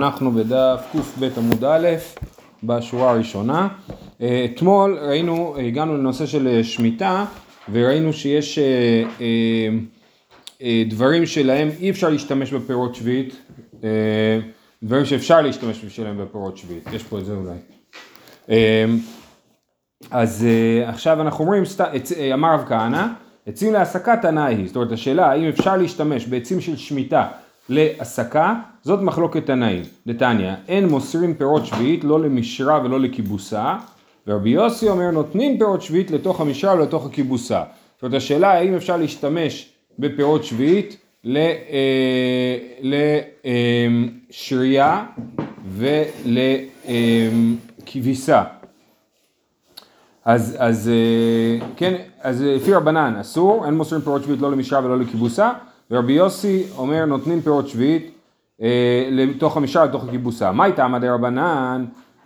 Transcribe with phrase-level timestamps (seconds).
[0.00, 1.88] אנחנו בדף קב עמוד א',
[2.64, 3.68] בשורה הראשונה.
[4.44, 7.24] אתמול ראינו, הגענו לנושא של שמיטה,
[7.72, 8.58] וראינו שיש
[10.88, 13.50] דברים שלהם אי אפשר להשתמש בפירות שביעית,
[14.82, 17.56] דברים שאפשר להשתמש בשבילם בפירות שביעית, יש פה את זה אולי.
[20.10, 20.46] אז
[20.86, 21.62] עכשיו אנחנו אומרים,
[22.32, 23.06] אמר רב כהנא,
[23.46, 27.28] עצים להסקה תנאי זאת אומרת השאלה האם אפשר להשתמש בעצים של שמיטה
[27.68, 29.82] להסקה, זאת מחלוקת תנאים.
[30.06, 33.76] דתניא, אין מוסרים פירות שביעית לא למשרה ולא לכיבוסה,
[34.26, 37.62] ורבי יוסי אומר נותנים פירות שביעית לתוך המשרה ולתוך הכיבוסה.
[37.94, 40.96] זאת אומרת השאלה האם אפשר להשתמש בפירות שביעית
[44.30, 45.04] לשרייה
[47.84, 48.42] ולכביסה.
[50.24, 50.90] אז, אז
[51.76, 55.52] כן, אז לפי רבנן אסור, אין מוסרים פירות שביעית לא למשרה ולא לכיבוסה,
[55.90, 58.10] ורבי יוסי אומר נותנים פירות שביעית
[58.62, 60.52] אה, לתוך המשרה לתוך הכיבוסה.
[60.52, 61.84] מה הייתה עמדי רבנן?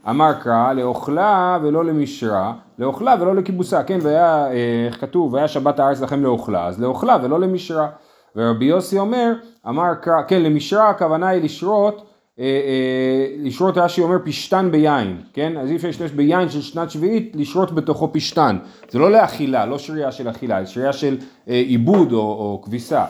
[0.09, 5.79] אמר קרא לאוכלה ולא למשרה, לאוכלה ולא לכיבוסה, כן, והיה, אה, איך כתוב, והיה שבת
[5.79, 7.89] הארץ לכם לאוכלה, אז לאוכלה ולא למשרה.
[8.37, 9.33] ורבי יוסי אומר,
[9.69, 12.07] אמר קרא, כן, למשרה הכוונה היא לשרות,
[12.39, 16.91] אה, אה, לשרות רש"י אומר פשתן ביין, כן, אז אי אפשר להשתמש ביין של שנת
[16.91, 18.59] שביעית, לשרות בתוכו פשתן.
[18.91, 21.17] זה לא לאכילה, לא שרייה של אכילה, זה שרייה של
[21.49, 23.05] אה, עיבוד או, או כביסה.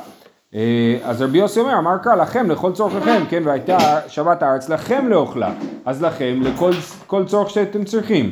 [1.04, 5.54] אז רבי יוסי אומר, אמר קרא לכם לכל צורככם, כן, והייתה שבת הארץ לכם לאוכלה,
[5.84, 6.70] אז לכם לכל
[7.06, 8.30] כל צורך שאתם צריכים.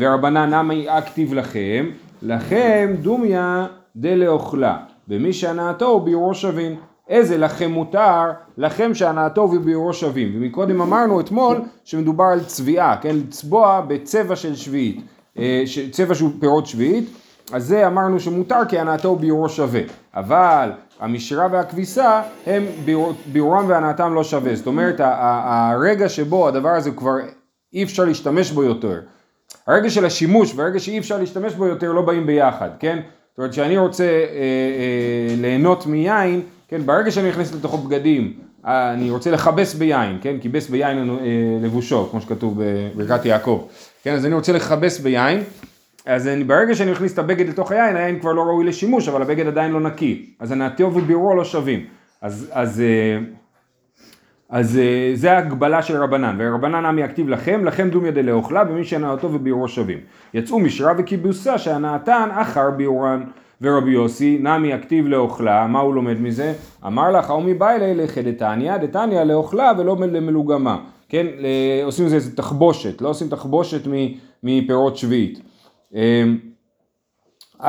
[0.00, 1.86] ורבנן נמי אכתיב לכם,
[2.22, 4.76] לכם דומיה דלאוכלה,
[5.08, 6.76] במי שהנאתו הוא ביורו שווים.
[7.08, 8.24] איזה לכם מותר?
[8.58, 10.32] לכם שהנאתו וביורו שווים.
[10.34, 15.00] ומקודם אמרנו אתמול שמדובר על צביעה, כן, לצבוע בצבע של שביעית,
[15.90, 17.10] צבע שהוא פירות שביעית.
[17.52, 19.80] אז זה אמרנו שמותר כי הנאתו ביורו שווה,
[20.14, 22.64] אבל המשרה והכביסה הם
[23.32, 27.14] ביורם והנאתם לא שווה, זאת אומרת הרגע שבו הדבר הזה כבר
[27.72, 29.00] אי אפשר להשתמש בו יותר,
[29.66, 32.98] הרגע של השימוש והרגע שאי אפשר להשתמש בו יותר לא באים ביחד, כן?
[33.30, 38.32] זאת אומרת שאני רוצה אה, אה, ליהנות מיין, כן, ברגע שאני נכנס לתוכו בגדים,
[38.64, 41.14] אני רוצה לכבס ביין, כן, כיבס ביין אה,
[41.62, 43.66] לבושו, כמו שכתוב בברכת יעקב,
[44.02, 45.42] כן, אז אני רוצה לכבס ביין,
[46.10, 49.22] אז אני, ברגע שאני מכניס את הבגד לתוך היין, היין כבר לא ראוי לשימוש, אבל
[49.22, 50.26] הבגד עדיין לא נקי.
[50.40, 51.84] אז הנעתיו ובירו לא שווים.
[52.22, 52.82] אז, אז,
[54.48, 54.80] אז
[55.14, 56.36] זה ההגבלה של רבנן.
[56.38, 59.98] ורבנן עמי יכתיב לכם, לכם דומיה דלאוכלה, ומי שהנעתו ובירו שווים.
[60.34, 63.24] יצאו משרה וכיבוסה שהנעתן אחר ביורן.
[63.62, 66.52] ורבי יוסי, נמי יכתיב לאוכלה, מה הוא לומד מזה?
[66.86, 70.78] אמר לך, ומי בא אלי לכי דתניא, דתניא לאוכלה ולא למלוגמה.
[71.08, 71.26] כן,
[71.84, 73.80] עושים לזה תחבושת, לא עושים תחבושת
[74.42, 75.49] מפירות שביעית.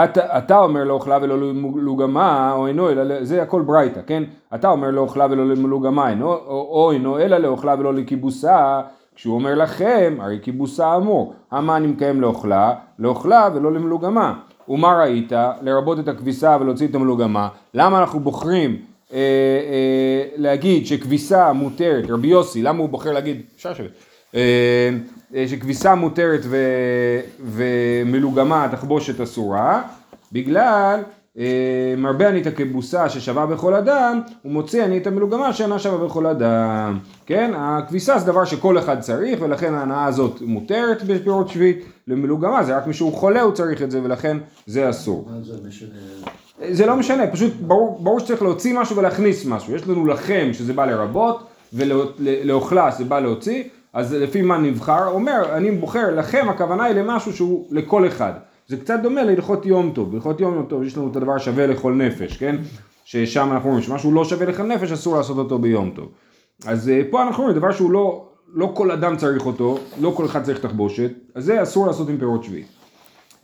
[0.03, 4.23] אתה, אתה אומר לאוכלה ולא למלוגמה, או אינו אלא, זה הכל ברייתא, כן?
[4.55, 8.81] אתה אומר לאוכלה ולא למלוגמה, אינו, או, או אינו אלא לאוכלה ולא לכיבוסה,
[9.15, 14.33] כשהוא אומר לכם, הרי כיבוסה אמור, המה אני מקיים לאוכלה, לאוכלה ולא למלוגמה.
[14.69, 15.31] ומה ראית?
[15.61, 17.49] לרבות את הכביסה ולהוציא את המלוגמה.
[17.73, 18.77] למה אנחנו בוחרים
[19.13, 23.91] אה, אה, להגיד שכביסה מותרת, רבי יוסי, למה הוא בוחר להגיד, אפשר לשבת,
[24.35, 24.89] אה,
[25.47, 26.57] שכביסה מותרת ו,
[27.39, 29.81] ומלוגמה תחבושת אסורה,
[30.31, 30.99] בגלל
[31.37, 36.25] אה, מרבה אני את הכבוסה ששווה בכל אדם, ומוציא אני את המלוגמה שאינה שווה בכל
[36.25, 36.99] אדם.
[37.25, 37.51] כן?
[37.55, 42.87] הכביסה זה דבר שכל אחד צריך, ולכן ההנאה הזאת מותרת בפירות שביעית, למלוגמה זה רק
[42.87, 44.37] מי שהוא חולה הוא צריך את זה, ולכן
[44.67, 45.29] זה אסור.
[46.71, 49.75] זה לא משנה, פשוט ברור, ברור שצריך להוציא משהו ולהכניס משהו.
[49.75, 51.43] יש לנו לכם שזה בא לרבות,
[51.73, 53.63] ולאוכלה זה בא להוציא.
[53.93, 58.33] אז לפי מה נבחר, אומר, אני בוחר לכם, הכוונה היא למשהו שהוא לכל אחד.
[58.67, 61.93] זה קצת דומה להלכות יום טוב, בהלכות יום טוב יש לנו את הדבר שווה לכל
[61.93, 62.55] נפש, כן?
[63.05, 66.11] ששם אנחנו אומרים שמשהו לא שווה לכל נפש אסור לעשות אותו ביום טוב.
[66.65, 70.25] אז אה, פה אנחנו אומרים דבר שהוא לא, לא כל אדם צריך אותו, לא כל
[70.25, 72.67] אחד צריך תחבושת, אז זה אסור לעשות עם פירות שביעית.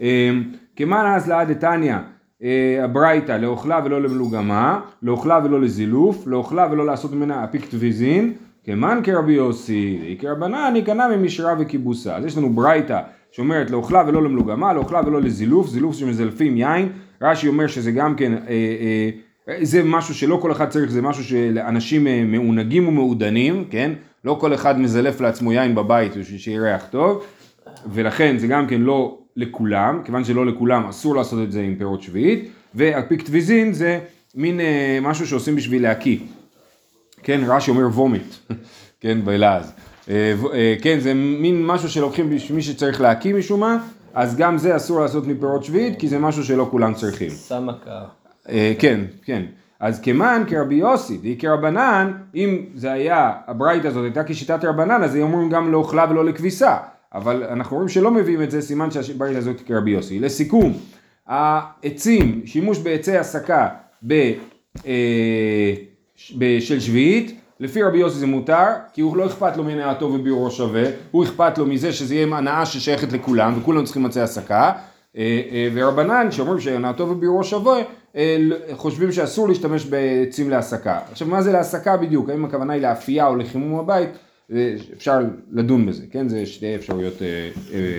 [0.02, 0.32] אה,
[0.76, 1.96] כמאן אז לעד דתניא
[2.44, 8.34] אה, הברייתא לאוכלה ולא למלוגמה, לאוכלה ולא לזילוף, לאוכלה ולא לעשות ממנה אפיק טביזין,
[8.68, 12.16] כמן כרבי יוסי, כרבנן יקנה ממשרה וכיבוסה.
[12.16, 13.00] אז יש לנו ברייתא
[13.32, 16.90] שאומרת לאוכלה ולא למלוגמה, לאוכלה ולא לזילוף, זילוף שמזלפים יין,
[17.22, 18.40] רש"י אומר שזה גם כן, אה,
[19.50, 23.92] אה, זה משהו שלא כל אחד צריך, זה משהו שאנשים אה, מעונגים ומעודנים, כן?
[24.26, 27.24] לא כל אחד מזלף לעצמו יין בבית בשביל שיהיה ריח טוב,
[27.94, 32.02] ולכן זה גם כן לא לכולם, כיוון שלא לכולם אסור לעשות את זה עם פירות
[32.02, 34.00] שביעית, והפיק טביזין זה
[34.36, 36.18] מין אה, משהו שעושים בשביל להקיא.
[37.28, 38.36] כן, רש"י אומר וומיט,
[39.02, 39.74] כן, בלעז.
[40.10, 43.78] אה, אה, כן, זה מין משהו שלוקחים מי שצריך להקים משום מה,
[44.14, 47.30] אז גם זה אסור לעשות מפירות שביעית, כי זה משהו שלא כולם צריכים.
[47.30, 48.04] סמקה.
[48.80, 49.44] כן, כן.
[49.80, 55.16] אז כמן כרבי יוסי, והיא כרבנן, אם זה היה, הברייתא הזאת הייתה כשיטת רבנן, אז
[55.16, 56.78] היו אומרים גם לא אוכלה ולא לכביסה.
[57.14, 60.20] אבל אנחנו רואים שלא מביאים את זה, סימן שהברייתא הזאת כרבי יוסי.
[60.20, 60.74] לסיכום,
[61.28, 63.68] העצים, שימוש בעצי הסקה
[64.04, 64.34] ב, אה,
[64.86, 65.97] ב,
[66.60, 70.84] של שביעית, לפי רבי יוסי זה מותר, כי הוא לא אכפת לו מנאתו וביאורו שווה,
[71.12, 74.72] הוא אכפת לו מזה שזה יהיה הנאה ששייכת לכולם, וכולם צריכים עצי הסקה,
[75.18, 77.82] אה, אה, ורבנן שאומרים שהנאתו וביאורו שווה,
[78.16, 78.38] אה,
[78.74, 81.00] חושבים שאסור להשתמש בעצים להסקה.
[81.12, 82.30] עכשיו מה זה להסקה בדיוק?
[82.30, 84.10] האם הכוונה היא לאפייה או לחימום הבית?
[84.98, 85.20] אפשר
[85.52, 86.30] לדון בזה, כן?
[86.30, 87.14] זה שתי אפשרויות,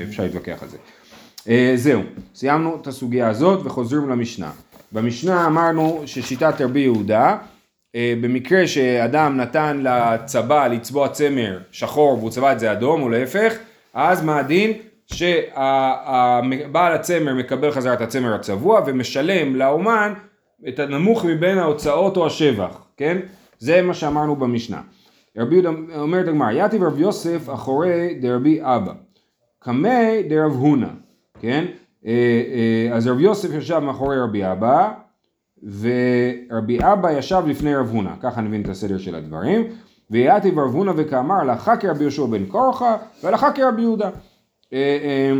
[0.09, 1.77] אפשר להתווכח על זה.
[1.77, 2.03] זהו,
[2.35, 4.51] סיימנו את הסוגיה הזאת וחוזרים למשנה.
[4.93, 7.37] במשנה אמרנו ששיטת רבי יהודה
[7.97, 13.55] במקרה שאדם נתן לצבא לצבוע צמר שחור והוא צבע את זה אדום או להפך,
[13.95, 14.73] אז מה הדין?
[15.13, 20.13] שבעל הצמר מקבל חזרה את הצמר הצבוע ומשלם לאומן
[20.69, 23.19] את הנמוך מבין ההוצאות או השבח, כן?
[23.59, 24.81] זה מה שאמרנו במשנה.
[25.39, 28.93] רבי יהודה אומרת הגמרא, יתיב רבי יוסף אחורי דרבי אבא,
[29.59, 30.89] קמי דרב הונא,
[31.41, 31.65] כן?
[32.07, 34.93] אה, אה, אז רבי יוסף ישב מאחורי רבי אבא
[35.63, 39.63] ורבי אבא ישב לפני רב הונא, ככה נבין את הסדר של הדברים.
[40.11, 44.11] ויתיב רב הונא וכאמר הלכה כרבי יהושע בן קורחה והלכה כרבי יהודה.
[44.73, 45.33] אה,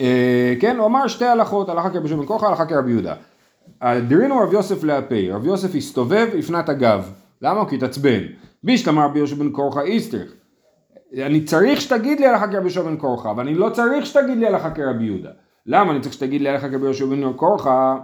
[0.00, 3.14] אה, כן, הוא אמר שתי הלכות, הלכה כרבי יהושע בן קורחה, הלכה כרבי יהודה.
[4.08, 7.12] דרינו רב יוסף להפי, רב יוסף הסתובב, הפנה את הגב.
[7.42, 7.68] למה?
[7.68, 8.20] כי התעצבן.
[8.62, 10.32] בישלמה רבי יהושע בן קורחה איסטריך.
[11.18, 14.70] אני צריך שתגיד לי הלכה כרבי יהושע בן קורחה, ואני לא צריך שתגיד לי הלכה
[14.70, 15.30] כרבי יהודה.
[15.66, 17.96] למה אני צריך שתגיד לי הלכה כרבי יהושע בן קורחה?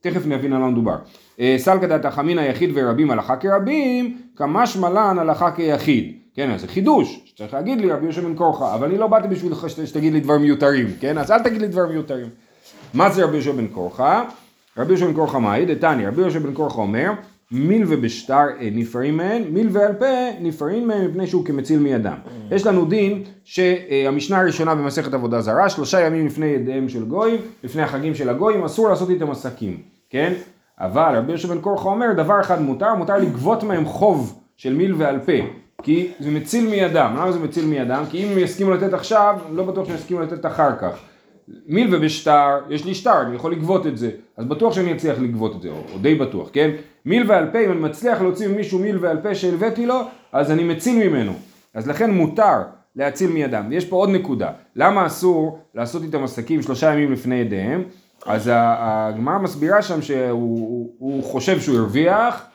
[0.00, 0.96] תכף נבין על מה מדובר.
[1.40, 6.12] אה, סלקא דתא חמינא יחיד ורבים הלכה כרבים, כמשמע לן הלכה כיחיד.
[6.34, 9.28] כן, אז זה חידוש, שצריך להגיד לי רבי יהושע בן קורחה, אבל אני לא באתי
[9.28, 11.18] בשבילך שתגיד לי דברים מיותרים, כן?
[11.18, 12.26] אז אל תגיד לי דברים מיותרים.
[12.94, 14.24] מה זה רבי יהושע בן קורחה?
[14.76, 15.66] רבי יהושע בן קורחה מהי?
[15.66, 17.10] דתני, רבי יהושע בן קורחה אומר,
[17.52, 20.06] מיל ובשטר נפרעים מהן, מיל ועל פה
[20.40, 22.16] נפרעים מהן מפני שהוא כמציל מידם.
[22.50, 27.82] יש לנו דין שהמשנה הראשונה במסכת עבודה זרה, שלושה ימים לפני ידיהם של גויים, לפני
[27.82, 29.78] החגים של הגויים, אסור לעשות איתם עסקים.
[30.10, 30.32] כן?
[30.80, 34.94] אבל רבי יושב בן קורחה אומר דבר אחד מותר, מותר לגבות מהם חוב של מיל
[34.94, 35.32] ועל פה,
[35.82, 37.14] כי זה מציל מידם.
[37.16, 38.04] למה זה מציל מידם?
[38.10, 40.98] כי אם הם יסכימו לתת עכשיו, לא בטוח שהם יסכימו לתת אחר כך.
[41.66, 45.56] מיל ובשטר, יש לי שטר, אני יכול לגבות את זה, אז בטוח שאני אצליח לגבות
[45.56, 46.70] את זה, או, או די בטוח, כן?
[47.04, 50.00] מיל ועל פה, אם אני מצליח להוציא ממישהו מיל ועל פה שהלוויתי לו,
[50.32, 51.32] אז אני מציל ממנו.
[51.74, 52.62] אז לכן מותר
[52.96, 53.66] להציל מידם.
[53.70, 57.84] ויש פה עוד נקודה, למה אסור לעשות איתם עסקים שלושה ימים לפני ידיהם?
[58.26, 62.46] אז הגמרא מסבירה שם שהוא חושב שהוא הרוויח,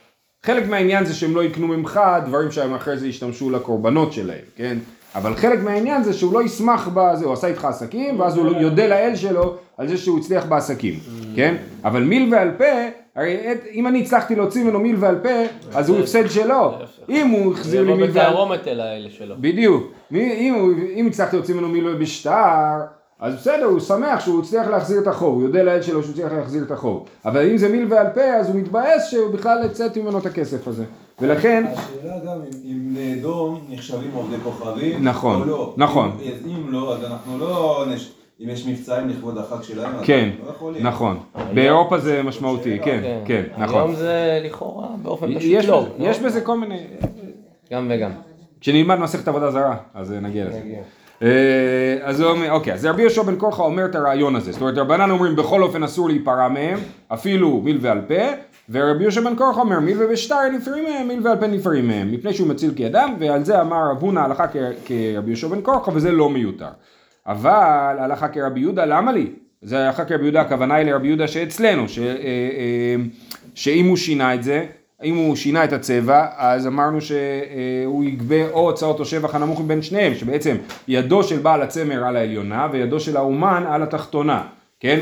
[0.43, 4.77] חלק מהעניין זה שהם לא יקנו ממך דברים שהם אחרי זה ישתמשו לקורבנות שלהם, כן?
[5.15, 8.87] אבל חלק מהעניין זה שהוא לא ישמח בזה, הוא עשה איתך עסקים, ואז הוא יודה
[8.87, 10.99] לאל שלו על זה שהוא הצליח בעסקים,
[11.35, 11.55] כן?
[11.83, 12.65] אבל מיל ועל פה,
[13.15, 13.37] הרי
[13.73, 15.29] אם אני הצלחתי להוציא ממנו מיל ועל פה,
[15.73, 16.73] אז הוא הפסד שלו.
[17.09, 18.07] אם הוא החזיר לי מיל ועל...
[18.07, 18.13] פה...
[18.13, 19.35] זה יבוא בתערומת אל האלה שלו.
[19.39, 19.91] בדיוק.
[20.95, 22.81] אם הצלחתי להוציא ממנו מיל ובשטר...
[23.19, 26.31] אז בסדר, הוא שמח שהוא הצליח להחזיר את החוב, הוא יודע לאל שלו שהוא הצליח
[26.31, 27.05] להחזיר את החוב.
[27.25, 30.67] אבל אם זה מיל ועל פה, אז הוא מתבאס שהוא בכלל יצאת ממנו את הכסף
[30.67, 30.83] הזה.
[31.19, 31.63] ולכן...
[31.67, 35.73] השאלה גם אם לאדום נחשבים עובדי כוכבים, נכון, או לא.
[35.77, 36.17] נכון.
[36.21, 37.85] אם, אם לא, אז אנחנו לא...
[37.89, 38.11] נש...
[38.43, 40.29] אם יש מבצעים לכבוד החג שלהם, כן,
[40.61, 41.19] לא נכון.
[41.53, 43.81] באירופה זה משמעותי, כן, כן, כן, נכון.
[43.81, 45.85] היום זה לכאורה באופן פשוט לא.
[45.99, 46.79] יש בזה כל מיני...
[47.71, 48.11] גם וגם.
[48.61, 50.61] כשנלמד מסכת עבודה זרה, אז נגיע לזה.
[51.21, 54.61] אה, אז הוא אומר, אוקיי, אז רבי יהושע בן קורחה אומר את הרעיון הזה, זאת
[54.61, 58.23] אומרת רבנן אומרים בכל אופן אסור להיפרע מהם, אפילו מיל ועל פה,
[58.71, 62.33] ורבי יהושע בן קורחה אומר מיל ובשטר נפרים מהם, מיל ועל פה נפרים מהם, מפני
[62.33, 64.47] שהוא מציל כאדם, ועל זה אמר רב הונא הלכה
[64.85, 66.69] כרבי יהושע בן קורחה וזה לא מיותר.
[67.27, 69.31] אבל הלכה כרבי יהודה, למה לי?
[69.61, 72.95] זה הלכה כרבי יהודה, הכוונה היא לרבי יהודה שאצלנו, ש, אה, אה,
[73.55, 74.65] שאם הוא שינה את זה,
[75.03, 79.81] אם הוא שינה את הצבע, אז אמרנו שהוא יגבה או הוצאות או שבח הנמוך מבין
[79.81, 80.55] שניהם, שבעצם
[80.87, 84.43] ידו של בעל הצמר על העליונה וידו של האומן על התחתונה,
[84.79, 84.99] כן?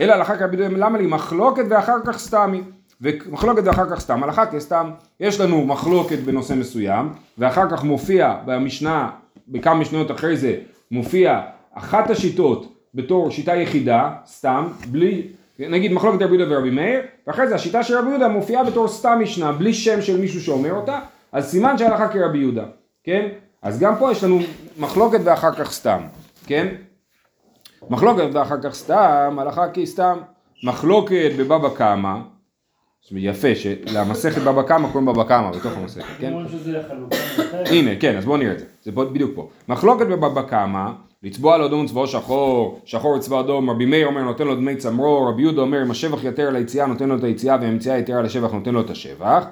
[0.00, 2.60] אלא הלכה כבידויים, למה לי מחלוקת ואחר כך סתמי.
[3.00, 9.10] ומחלוקת ואחר כך סתם, הלכה כסתם, יש לנו מחלוקת בנושא מסוים, ואחר כך מופיע במשנה,
[9.48, 10.56] בכמה משניות אחרי זה,
[10.90, 11.40] מופיע
[11.74, 17.54] אחת השיטות בתור שיטה יחידה, סתם, בלי נגיד מחלוקת רבי יהודה ורבי מאיר, ואחרי זה
[17.54, 21.00] השיטה של רבי יהודה מופיעה בתור סתם משנה, בלי שם של מישהו שאומר אותה,
[21.32, 22.64] אז סימן שהלכה כרבי יהודה,
[23.04, 23.28] כן?
[23.62, 24.38] אז גם פה יש לנו
[24.78, 26.00] מחלוקת ואחר כך סתם,
[26.46, 26.68] כן?
[27.90, 30.18] מחלוקת ואחר כך סתם, הלכה כסתם,
[30.62, 32.14] מחלוקת בבבא קמא,
[33.12, 36.32] יפה, שלמסכת בבא קמא קוראים בבא קמא בתוך המסכת, כן?
[37.66, 38.64] הנה, כן, אז בואו נראה את זה.
[38.82, 39.48] זה בדיוק פה.
[39.68, 40.90] מחלוקת בבבא קמא,
[41.22, 45.28] לצבוע על אדום צבעו שחור, שחור לצבע אדום, רבי מאיר אומר נותן לו דמי צמרור,
[45.28, 48.16] רבי יהודה אומר אם השבח יתר על היציאה נותן לו את היציאה ואם היציאה יתר
[48.18, 49.44] על השבח נותן לו את השבח,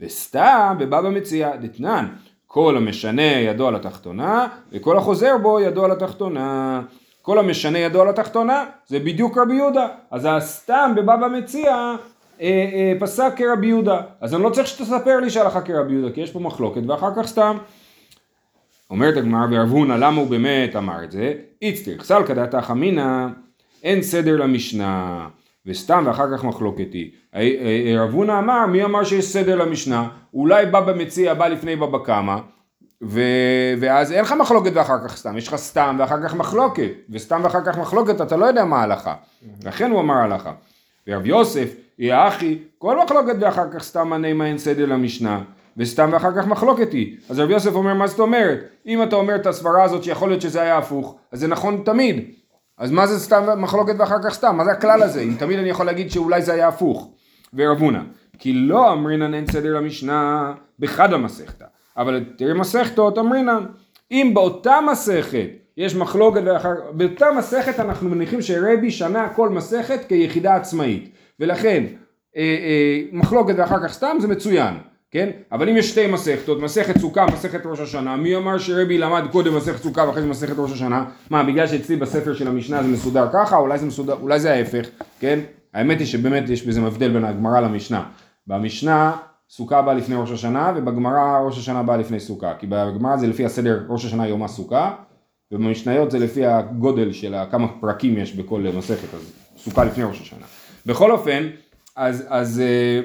[0.00, 2.06] וסתם בבבא מציאה דתנן,
[2.46, 6.82] כל המשנה ידו על התחתונה, וכל החוזר בו ידו על התחתונה.
[7.22, 9.86] כל המשנה ידו על התחתונה, זה בדיוק רבי יהודה.
[10.10, 11.94] אז הסתם בבבא מציע
[13.00, 14.00] פסק כרבי יהודה.
[14.20, 17.26] אז אני לא צריך שתספר לי שהלכה כרבי יהודה, כי יש פה מחלוקת, ואחר כך
[17.26, 17.56] סתם.
[18.90, 21.32] אומרת הגמרא ברב הונא, למה הוא באמת אמר את זה?
[21.62, 23.26] איצטריך, סלקא דעתך אמינא,
[23.82, 25.26] אין סדר למשנה,
[25.66, 27.10] וסתם ואחר כך מחלוקת היא.
[27.34, 30.08] אה, אה, רב הונא אמר, מי אמר שיש סדר למשנה?
[30.34, 32.36] אולי בבא מציע בא לפני בבא קמא,
[33.02, 33.20] ו...
[33.80, 37.64] ואז אין לך מחלוקת ואחר כך סתם, יש לך סתם ואחר כך מחלוקת, וסתם ואחר
[37.64, 39.14] כך מחלוקת אתה לא יודע מה ההלכה,
[39.64, 40.52] לכן הוא אמר הלכה.
[41.08, 45.42] ורב יוסף, יא אחי, כל מחלוקת ואחר כך סתם הנעימה אין סדר למשנה,
[45.76, 47.16] וסתם ואחר כך מחלוקת היא.
[47.28, 48.58] אז רב יוסף אומר, מה זאת אומרת?
[48.86, 52.24] אם אתה אומר את הסברה הזאת שיכול להיות שזה היה הפוך, אז זה נכון תמיד.
[52.78, 54.56] אז מה זה סתם מחלוקת ואחר כך סתם?
[54.56, 55.20] מה זה הכלל הזה?
[55.20, 57.10] אם תמיד אני יכול להגיד שאולי זה היה הפוך.
[57.54, 58.00] ורב הונא,
[58.38, 61.64] כי לא אמרינן אין סדר למשנה בחד המסכתא.
[61.96, 63.66] אבל תראי מסכתות אמרינן,
[64.10, 70.56] אם באותה מסכת יש מחלוקת ואחר, באותה מסכת אנחנו מניחים שרבי שנה כל מסכת כיחידה
[70.56, 71.84] עצמאית, ולכן
[72.36, 74.74] אה, אה, מחלוקת ואחר כך סתם זה מצוין,
[75.10, 75.30] כן?
[75.52, 79.56] אבל אם יש שתי מסכתות, מסכת סוכה, מסכת ראש השנה, מי אמר שרבי למד קודם
[79.56, 81.04] מסכת סוכה ואחרי זה מסכת ראש השנה?
[81.30, 84.88] מה, בגלל שאצלי בספר של המשנה זה מסודר ככה, אולי זה מסודר, אולי זה ההפך,
[85.20, 85.38] כן?
[85.74, 88.04] האמת היא שבאמת יש בזה מבדל בין הגמרא למשנה.
[88.46, 89.12] במשנה
[89.50, 92.52] סוכה באה לפני ראש השנה, ובגמרא ראש השנה באה לפני סוכה.
[92.58, 94.94] כי בגמרא זה לפי הסדר ראש השנה יום הסוכה,
[95.52, 100.46] ובמשניות זה לפי הגודל של כמה פרקים יש בכל מסכת, אז סוכה לפני ראש השנה.
[100.86, 101.48] בכל אופן,
[101.96, 103.00] אז, אז, אה,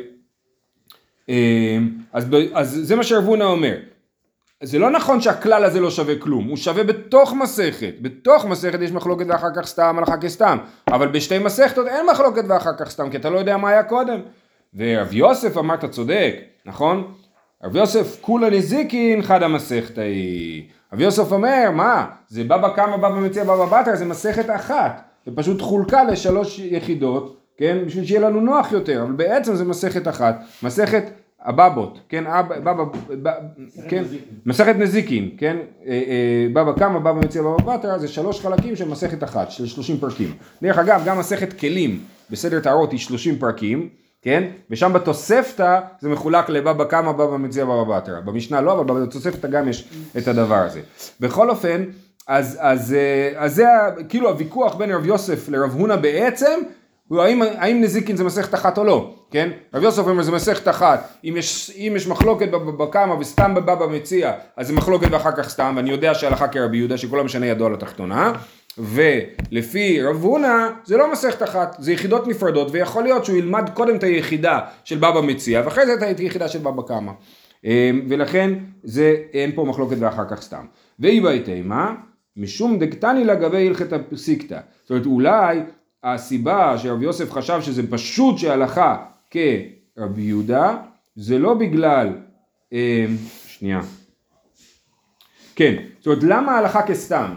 [1.30, 1.78] אה,
[2.14, 3.76] אז, אז, אז זה מה שרבונה אומר.
[4.64, 8.92] זה לא נכון שהכלל הזה לא שווה כלום, הוא שווה בתוך מסכת, בתוך מסכת יש
[8.92, 13.18] מחלוקת ואחר כך סתם הלכה כסתם, אבל בשתי מסכתות אין מחלוקת ואחר כך סתם, כי
[13.18, 14.20] אתה לא יודע מה היה קודם.
[14.76, 17.14] ורב יוסף אמר אתה צודק, נכון?
[17.64, 20.64] רב יוסף כולה נזיקין חד המסכתא היא.
[20.94, 25.32] רב יוסף אומר, מה, זה בבא קמא בבא מציע בבא בתרא, זה מסכת אחת, זה
[25.36, 30.40] פשוט חולקה לשלוש יחידות, כן, בשביל שיהיה לנו נוח יותר, אבל בעצם זה מסכת אחת,
[30.64, 31.04] מסכת
[31.42, 33.32] הבבות, כן, אב, בבא, בבא,
[33.90, 34.04] כן,
[34.46, 38.90] מסכת נזיקין, כן, אה, אה, בבא קמא בבא מציע בבא בתרא, זה שלוש חלקים של
[38.90, 40.34] מסכת אחת, של שלושים פרקים.
[40.62, 42.00] דרך אגב, גם מסכת כלים
[42.30, 43.90] בסדר טהרות היא שלושים פרקים,
[44.22, 44.44] כן?
[44.70, 48.20] ושם בתוספתא זה מחולק לבבא קמא, בבא מציע, בבא בתרא.
[48.20, 50.82] במשנה לא, אבל בתוספתא גם יש את הדבר הזה.
[51.20, 51.84] בכל אופן,
[52.28, 53.66] אז, אז, אה, אז זה
[54.10, 56.60] כאילו הוויכוח בין רב יוסף לרב הונא בעצם,
[57.08, 59.50] הוא האם, האם נזיקין זה מסכת אחת או לא, כן?
[59.74, 63.88] רב יוסף אומר זה מסכת אחת, אם יש, אם יש מחלוקת בבא קמא וסתם בבבא
[63.88, 67.66] מציע, אז זה מחלוקת ואחר כך סתם, ואני יודע שהלכה כרבי יהודה שכולם משנה ידו
[67.66, 68.34] על התחתונה.
[68.80, 73.96] ולפי רב הונא זה לא מסכת אחת, זה יחידות נפרדות ויכול להיות שהוא ילמד קודם
[73.96, 77.12] את היחידה של בבא מציע ואחרי זה את היחידה של בבא קמא.
[77.64, 80.66] אמ, ולכן זה אין פה מחלוקת ואחר כך סתם.
[81.00, 81.96] ואיבא תימה
[82.38, 84.60] משום דקתני לגבי הלכת הפסיקתא.
[84.82, 85.60] זאת אומרת אולי
[86.04, 90.78] הסיבה שרב יוסף חשב שזה פשוט שהלכה כרבי יהודה
[91.16, 92.10] זה לא בגלל
[92.72, 92.78] אמ,
[93.48, 93.80] שנייה.
[95.56, 97.34] כן זאת אומרת למה ההלכה כסתם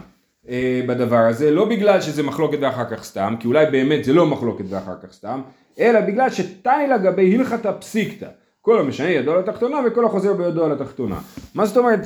[0.87, 4.65] בדבר הזה, לא בגלל שזה מחלוקת ואחר כך סתם, כי אולי באמת זה לא מחלוקת
[4.69, 5.41] ואחר כך סתם,
[5.79, 8.27] אלא בגלל שתני לגבי הלכת פסיקתא,
[8.61, 11.19] כל המשנה ידו על התחתונה וכל החוזר בידו על התחתונה.
[11.55, 12.01] מה זאת אומרת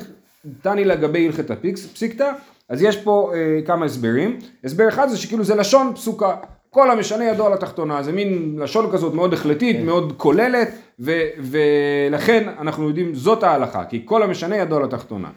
[0.61, 1.51] תני לגבי הלכת
[1.93, 2.31] פסיקתא?
[2.69, 6.35] אז יש פה אה, כמה הסברים, הסבר אחד זה שכאילו זה לשון פסוקה,
[6.69, 9.85] כל המשנה ידו על התחתונה, זה מין לשון כזאת מאוד החלטית, כן.
[9.85, 15.29] מאוד כוללת, ו, ולכן אנחנו יודעים זאת ההלכה, כי כל המשנה ידו על התחתונה.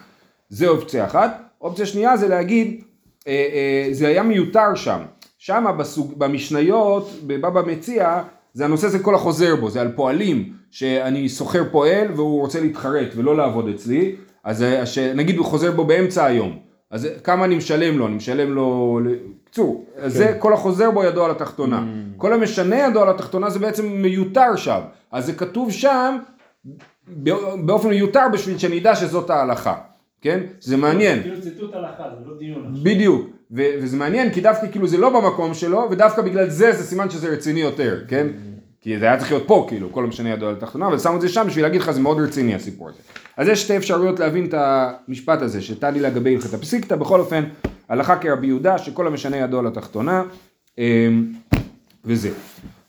[0.49, 1.43] זה אופציה אחת.
[1.61, 2.90] אופציה שנייה זה להגיד אה, אה,
[3.91, 5.01] זה היה מיותר שם.
[5.39, 5.65] שם
[6.17, 8.23] במשניות, בבבא מציע,
[8.53, 13.09] זה הנושא זה כל החוזר בו, זה על פועלים, שאני שוכר פועל והוא רוצה להתחרט
[13.17, 14.65] ולא לעבוד אצלי, אז
[15.15, 16.59] נגיד הוא חוזר בו באמצע היום,
[16.91, 19.01] אז כמה אני משלם לו, אני משלם לו,
[19.45, 20.09] קצור, כן.
[20.09, 22.19] זה כל החוזר בו ידו על התחתונה, mm.
[22.19, 24.81] כל המשנה ידו על התחתונה זה בעצם מיותר שם,
[25.13, 26.17] אז זה כתוב שם
[27.65, 29.75] באופן מיותר בשביל שאני אדע שזאת ההלכה.
[30.23, 30.41] כן?
[30.61, 31.23] זה מעניין.
[31.23, 32.75] כאילו ציטוט הלכה, זה לא דיון.
[32.83, 37.11] בדיוק, וזה מעניין כי דווקא כאילו זה לא במקום שלו, ודווקא בגלל זה זה סימן
[37.11, 38.27] שזה רציני יותר, כן?
[38.81, 41.21] כי זה היה צריך להיות פה כאילו, כל המשנה ידו על התחתונה, אבל שמו את
[41.21, 42.99] זה שם בשביל להגיד לך זה מאוד רציני הסיפור הזה.
[43.37, 47.45] אז יש שתי אפשרויות להבין את המשפט הזה, שטלי לגבי הלכת הפסיקתא, בכל אופן,
[47.89, 50.23] הלכה כרבי יהודה, שכל המשנה ידו על התחתונה,
[50.79, 51.33] אמ,
[52.05, 52.31] וזה.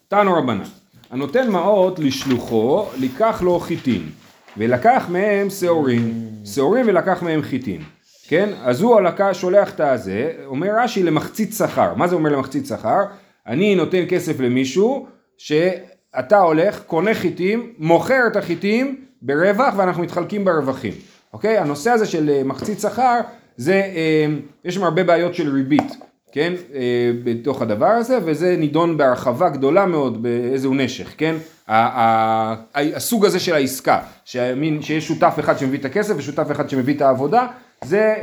[0.07, 0.63] תנו רבנן,
[1.11, 4.09] הנותן מעות לשלוחו, לקח לו חיטין,
[4.57, 6.13] ולקח מהם שעורים,
[6.45, 7.81] שעורים ולקח מהם חיטין,
[8.27, 8.49] כן?
[8.63, 13.01] אז הוא הלקה, שולח את הזה, אומר רש"י למחצית שכר, מה זה אומר למחצית שכר?
[13.47, 20.93] אני נותן כסף למישהו, שאתה הולך, קונה חיטים, מוכר את החיטים ברווח ואנחנו מתחלקים ברווחים,
[21.33, 21.57] אוקיי?
[21.57, 23.19] הנושא הזה של אה, מחצית שכר,
[23.57, 24.25] זה, אה,
[24.65, 26.10] יש שם הרבה בעיות של ריבית.
[26.31, 31.35] כן, אה, בתוך הדבר הזה, וזה נידון בהרחבה גדולה מאוד באיזהו נשך, כן?
[31.67, 37.47] הסוג הזה של העסקה, שיש שותף אחד שמביא את הכסף ושותף אחד שמביא את העבודה,
[37.83, 38.15] זה אה,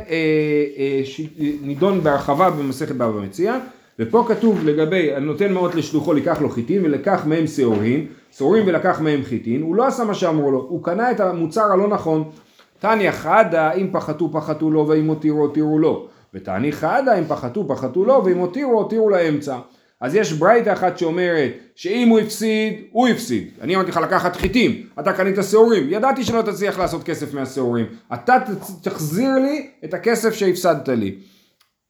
[0.77, 1.01] אה,
[1.61, 3.57] נידון בהרחבה במסכת בבא מציע,
[3.99, 9.23] ופה כתוב לגבי הנותן מעות לשלוחו לקח לו חיטין ולקח מהם שעורים, שעורים ולקח מהם
[9.23, 12.23] חיטין, הוא לא עשה מה שאמרו לו, הוא קנה את המוצר הלא נכון.
[12.79, 16.07] תניא חדא אם פחתו פחתו לו ואם הותירו הותירו לו.
[16.33, 19.59] ותעני חדא אם פחתו פחתו לו ואם הותירו הותירו לאמצע.
[20.01, 23.49] אז יש ברייתא אחת שאומרת שאם הוא הפסיד, הוא הפסיד.
[23.61, 27.85] אני אמרתי לך לקחת חיטים, אתה קנית שעורים, ידעתי שלא תצליח לעשות כסף מהשעורים.
[28.13, 28.37] אתה
[28.81, 31.15] תחזיר לי את הכסף שהפסדת לי.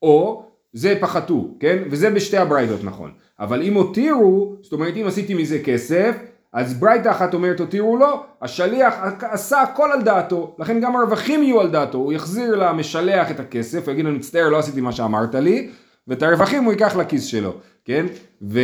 [0.02, 0.44] או
[0.74, 1.84] זה פחתו, כן?
[1.92, 3.12] וזה בשתי הברייתות נכון.
[3.40, 6.16] אבל אם הותירו, זאת אומרת אם עשיתי מזה כסף,
[6.54, 11.62] אז ברייתא אחת אומרת הותירו לו, השליח עשה הכל על דעתו, לכן גם הרווחים יהיו
[11.62, 15.36] על דעתו, הוא יחזיר למשלח את הכסף, הוא יגיד לו מצטער לא עשיתי מה שאמרת
[15.36, 15.70] לי,
[16.08, 17.54] ואת הרווחים הוא ייקח לכיס שלו,
[17.86, 18.06] כן?
[18.42, 18.60] ו,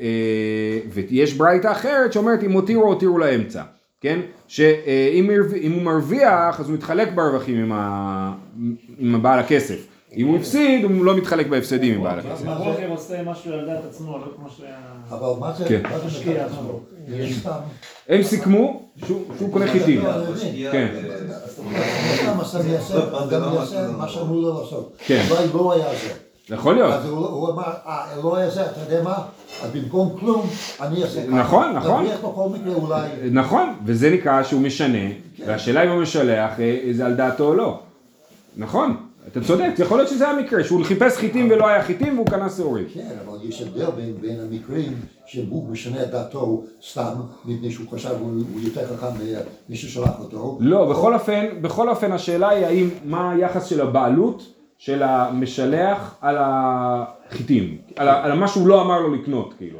[0.00, 3.62] אה, ויש ברייתא אחרת שאומרת אם הותירו הותירו לאמצע,
[4.00, 4.20] כן?
[4.48, 5.30] שאם
[5.72, 8.32] הוא מרוויח אז הוא מתחלק ברווחים עם, ה,
[8.98, 12.32] עם הבעל הכסף, אם הוא הפסיד הוא לא מתחלק בהפסדים עם בעל הכסף.
[12.32, 14.64] אז מרוקר עושה משהו על דעת עצמו, לא כמו שה...
[15.10, 15.80] אבל מה זה, כן.
[15.82, 16.80] מה זה משקיע, עצמו?
[18.08, 20.02] הם סיכמו שהוא, קונה חיטים.
[20.72, 20.88] כן.
[25.06, 25.26] כן.
[25.30, 26.12] אולי לא היה זה.
[26.54, 26.92] יכול להיות.
[26.92, 29.18] אז הוא אמר, אה, לא היה זה, אתה יודע מה?
[29.62, 30.46] אז במקום כלום,
[30.80, 31.36] אני אעשה ככה.
[31.36, 32.04] נכון, נכון.
[32.06, 33.08] תרוויח בכל מקרה אולי.
[33.30, 35.08] נכון, וזה נקרא שהוא משנה,
[35.46, 37.80] והשאלה אם הוא משלח אה, זה על דעתו או לא.
[38.56, 42.50] נכון, אתה צודק, יכול להיות שזה המקרה, שהוא חיפש חיטים ולא היה חיטים והוא קנה
[42.50, 42.86] שעורים.
[42.94, 44.92] כן, אבל יש הבדל בין, בין המקרים
[45.26, 47.12] שהוא משנה את דעתו סתם,
[47.44, 49.06] מפני שהוא חשב הוא, יותר חכם
[49.68, 50.58] ממי ששלח אותו.
[50.60, 56.36] לא, בכל אופן, בכל אופן השאלה היא האם, מה היחס של הבעלות של המשלח על
[56.38, 59.78] החיטים, על, על מה שהוא לא אמר לו לקנות, כאילו.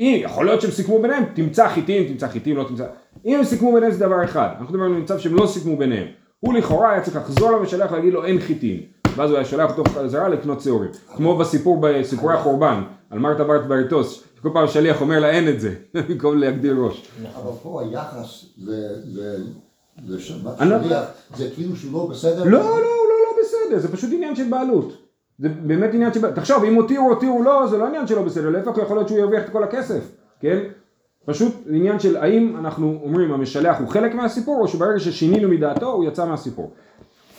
[0.00, 2.86] אם, יכול להיות שהם סיכמו ביניהם, תמצא חיטים, תמצא חיטים, לא תמצא.
[3.26, 6.06] אם הם סיכמו ביניהם זה דבר אחד, אנחנו מדברים על מצב שהם לא סיכמו ביניהם.
[6.40, 8.80] הוא לכאורה היה צריך לחזור למשלח ולהגיד לו אין חיטים.
[9.16, 10.90] ואז הוא היה שולח אותו חזרה לקנות שעורים.
[11.16, 15.60] כמו בסיפור, בסיפורי החורבן, על מרתה בת ברטוס, כל פעם השליח אומר לה אין את
[15.60, 17.08] זה, במקום להגדיל ראש.
[17.36, 18.70] אבל פה היחס ל-
[19.20, 19.44] ל-
[20.08, 20.78] לשליח, אני לא-
[21.36, 22.44] זה כאילו שהוא לא בסדר.
[22.44, 22.82] לא, לא, הוא לא,
[23.26, 24.92] לא בסדר, זה פשוט עניין של בעלות.
[25.38, 26.30] זה באמת עניין של.
[26.34, 29.44] תחשוב, אם הותירו, הותירו לא, זה לא עניין שלא בסדר, להפך יכול להיות שהוא ירוויח
[29.44, 30.00] את כל הכסף,
[30.40, 30.58] כן?
[31.26, 36.04] פשוט עניין של האם אנחנו אומרים המשלח הוא חלק מהסיפור, או שברגע ששינינו מדעתו הוא
[36.04, 36.72] יצא מהסיפור.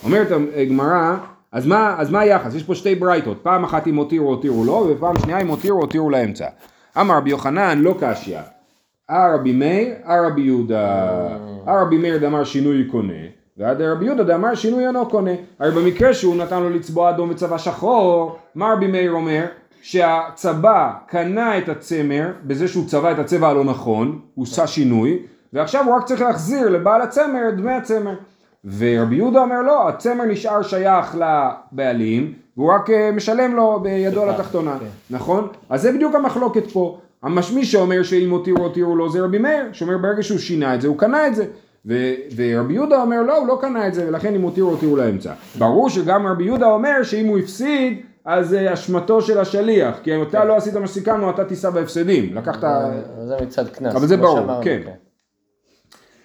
[0.04, 1.16] אומרת הגמרא,
[1.52, 2.56] אז מה, אז מה היחס?
[2.56, 6.10] יש פה שתי ברייתות, פעם אחת אם הותירו, הותירו לא, ופעם שנייה אם הותירו, הותירו
[6.10, 6.48] לאמצע.
[7.00, 8.40] אמר רבי יוחנן לא קשיא,
[9.10, 11.28] אה רבי מאיר, אה רבי יהודה,
[11.68, 13.14] אה רבי מאיר דאמר שינוי קונה,
[13.58, 15.32] ועד רבי יהודה דאמר שינוי אינו קונה.
[15.60, 19.46] הרי במקרה שהוא נתן לו לצבוע אדום וצבע שחור, מה רבי מאיר אומר?
[19.88, 25.20] שהצבא קנה את הצמר בזה שהוא צבע את הצבע הלא נכון, הוא עשה שינוי,
[25.54, 28.16] ועכשיו הוא רק צריך להחזיר לבעל הצמר את דמי הצמר.
[28.78, 34.32] ורבי יהודה אומר לא, הצמר נשאר שייך לבעלים, והוא רק אה, משלם לו בידו סליחה,
[34.32, 34.86] לתחתונה, כן.
[35.10, 35.48] נכון?
[35.70, 37.00] אז זה בדיוק המחלוקת פה.
[37.24, 40.88] המשמי שאומר שאם הותירו הותירו לו זה רבי מאיר, שאומר ברגע שהוא שינה את זה
[40.88, 41.46] הוא קנה את זה.
[41.86, 45.34] ו- ורבי יהודה אומר לא, הוא לא קנה את זה, ולכן אם הותירו הותירו לאמצע.
[45.58, 50.22] ברור שגם רבי יהודה אומר שאם הוא הפסיד, אז זה אשמתו של השליח, כי אם
[50.22, 52.36] אתה לא עשית מה שסיכמנו, אתה תישא בהפסדים.
[52.36, 52.64] לקחת...
[53.28, 53.96] זה מצד קנס.
[53.96, 54.82] אבל זה ברור, שאמרנו, כן.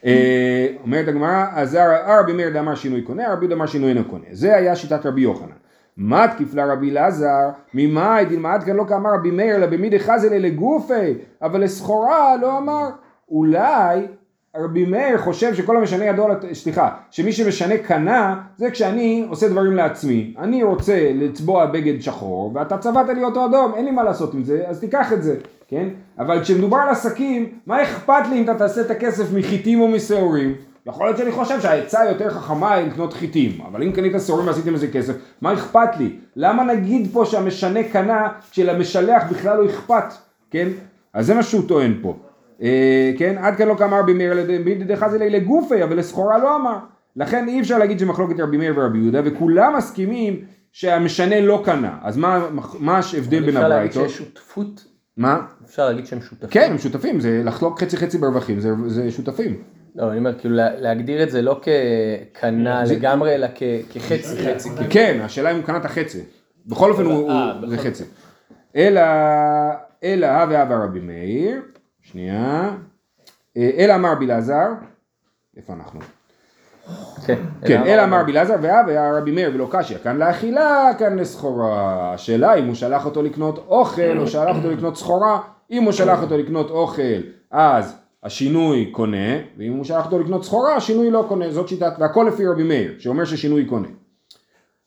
[0.04, 4.04] אה, אומרת הגמרא, אז הר- רבי מאיר דאמר שינוי קונה, רבי יהודה אמר שינוי אינו
[4.04, 4.24] קונה.
[4.32, 5.52] זה היה שיטת רבי יוחנן.
[5.96, 11.14] מתקיף לה רבי אלעזר, ממאי דלמד כאן לא כאמר רבי מאיר, אלא במידי חזלה לגופי,
[11.42, 12.88] אבל לסחורה לא אמר.
[13.28, 14.06] אולי
[14.56, 19.76] רבי מאיר חושב שכל המשנה ידו, לת- סליחה, שמי שמשנה קנה, זה כשאני עושה דברים
[19.76, 20.34] לעצמי.
[20.38, 24.44] אני רוצה לצבוע בגד שחור, ואתה צבעת לי אותו אדום, אין לי מה לעשות עם
[24.44, 25.36] זה, אז תיקח את זה,
[25.68, 25.88] כן?
[26.18, 30.54] אבל כשמדובר על עסקים, מה אכפת לי אם אתה תעשה את הכסף מחיטים או משעורים?
[30.86, 34.74] יכול להיות שאני חושב שהעצה היותר חכמה היא לקנות חיטים, אבל אם קנית שעורים ועשיתם
[34.74, 35.12] איזה כסף,
[35.42, 36.16] מה אכפת לי?
[36.36, 40.04] למה נגיד פה שהמשנה קנה, כשלמשלח בכלל לא אכפת,
[40.50, 40.68] כן?
[41.14, 42.14] אז זה מה שהוא טוען פה.
[42.62, 44.32] אה, כן, עד כאן לא כאמר רבי מאיר
[44.86, 46.76] דחזי לי לגופי, אבל לסחורה לא אמר.
[47.16, 50.40] לכן אי אפשר להגיד שמחלוקת רבי מאיר ורבי יהודה, וכולם מסכימים
[50.72, 51.98] שהמשנה לא קנה.
[52.02, 52.46] אז מה,
[52.78, 54.08] מה ההבדל בין אפשר להגיד הברייתות?
[54.10, 54.84] שיש שותפות
[55.16, 55.40] מה?
[55.64, 56.48] אפשר להגיד שהם שותפים.
[56.50, 59.62] כן, הם שותפים, זה לחלוק חצי חצי ברווחים, זה, זה שותפים.
[59.96, 61.60] לא, אני אומר, כאילו, לה- להגדיר את זה לא
[62.32, 64.68] כקנה זה- לגמרי, אלא כ- כחצי חצי.
[64.90, 66.18] כן, השאלה אם הוא קנה את החצי.
[66.66, 68.04] בכל אופן הוא, אה, הוא- בכל זה חצי.
[68.76, 69.00] אלא,
[70.04, 71.60] אלא הווה הווה רבי מאיר,
[72.02, 72.70] שנייה,
[73.56, 74.66] אה, אלא אמר בלעזר,
[75.56, 76.00] איפה אנחנו?
[77.26, 82.12] כן, כן, אלא אמר בלעזר והווה רבי מאיר ולא קשיא, כאן לאכילה, כאן לסחורה.
[82.14, 86.22] השאלה אם הוא שלח אותו לקנות אוכל או שלח אותו לקנות סחורה, אם הוא שלח
[86.22, 91.50] אותו לקנות אוכל, אז השינוי קונה, ואם הוא שלח אותו לקנות סחורה, השינוי לא קונה,
[91.50, 93.88] זאת שיטת, והכל לפי רבי מאיר, שאומר ששינוי קונה.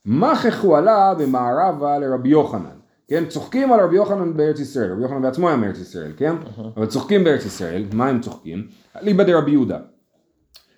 [0.06, 2.76] מכחו עלה במערבה לרבי יוחנן,
[3.08, 6.36] כן, צוחקים על רבי יוחנן בארץ ישראל, רבי יוחנן בעצמו היה מארץ ישראל, כן,
[6.78, 8.68] אבל צוחקים בארץ ישראל, מה הם צוחקים?
[9.02, 9.80] ליבא דרבי יהודה.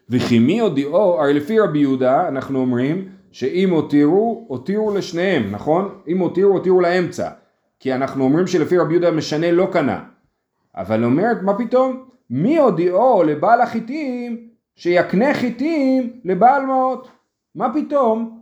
[0.09, 5.89] וכי מי הודיעו, הרי לפי רבי יהודה אנחנו אומרים שאם הותירו, הותירו לשניהם, נכון?
[6.07, 7.29] אם הותירו, הותירו לאמצע.
[7.79, 10.03] כי אנחנו אומרים שלפי רבי יהודה משנה לא קנה.
[10.75, 12.03] אבל אומרת, מה פתאום?
[12.29, 17.07] מי הודיעו לבעל החיטים שיקנה חיטים לבעל מעות?
[17.55, 18.39] מה פתאום?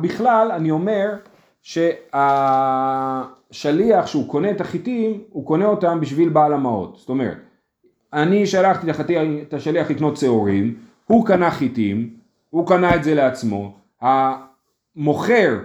[0.00, 1.16] בכלל, אני אומר
[3.50, 6.96] שהשליח שהוא קונה את החיטים, הוא קונה אותם בשביל בעל המעות.
[6.96, 7.36] זאת אומרת,
[8.12, 10.74] אני שלחתי את החתי- את השליח לקנות שעורים,
[11.06, 12.10] הוא קנה חיטים,
[12.50, 15.58] הוא קנה את זה לעצמו, המוכר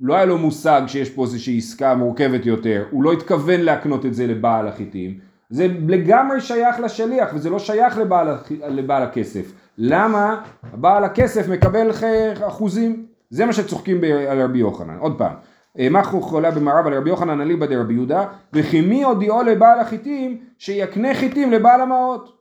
[0.00, 4.14] לא היה לו מושג שיש פה איזושהי עסקה מורכבת יותר, הוא לא התכוון להקנות את
[4.14, 5.18] זה לבעל החיטים,
[5.50, 8.28] זה לגמרי שייך לשליח וזה לא שייך לבעל,
[8.68, 9.52] לבעל הכסף.
[9.78, 10.42] למה
[10.74, 11.90] בעל הכסף מקבל
[12.46, 13.13] אחוזים?
[13.34, 14.98] זה מה שצוחקים על רבי יוחנן.
[14.98, 15.32] עוד פעם,
[15.78, 20.40] אה, מה חולה במערב על רבי יוחנן אליבא דרבי יהודה, וכי מי הודיעו לבעל החיטים
[20.58, 22.36] שיקנה חיטים לבעל המעות?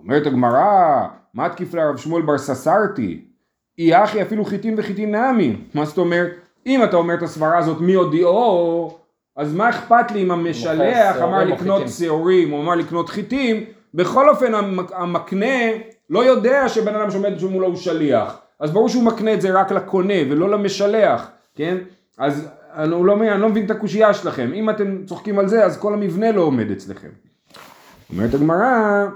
[0.00, 3.24] אומרת הגמרא, מה תקיף לרב שמואל בר ססרתי?
[3.78, 5.56] אי אחי אפילו חיטין וחיטין נמי.
[5.74, 6.30] מה זאת אומרת?
[6.66, 8.98] אם אתה אומר את הסברה הזאת מי הודיעו,
[9.36, 12.06] אז מה אכפת לי אם המשלח אמר או לקנות חיטים?
[12.06, 15.56] שעורים, או אמר לקנות חיטים, בכל אופן המק- המקנה
[16.10, 18.40] לא יודע שבן אדם שעומד מולו הוא שליח.
[18.60, 21.76] אז ברור שהוא מקנה את זה רק לקונה ולא למשלח, כן?
[22.18, 24.50] אז אני לא, אני לא מבין את הקושייה שלכם.
[24.54, 27.08] אם אתם צוחקים על זה, אז כל המבנה לא עומד אצלכם.
[28.10, 29.06] אומרת הגמרא,